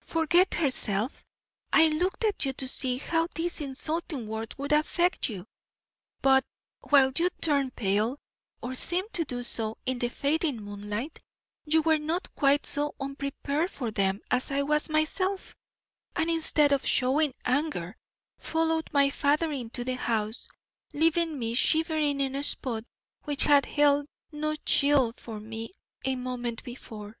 [0.00, 1.22] Forget herself!
[1.70, 5.46] I looked at you to see how these insulting words would affect you.
[6.22, 6.46] But
[6.88, 8.18] while you turned pale,
[8.62, 11.20] or seemed to do so in the fading moonlight,
[11.66, 15.54] you were not quite so unprepared for them as I was myself,
[16.16, 17.98] and instead of showing anger,
[18.38, 20.48] followed my father into the house,
[20.94, 22.86] leaving me shivering in a spot
[23.24, 25.72] which had held no chill for me
[26.02, 27.18] a moment before.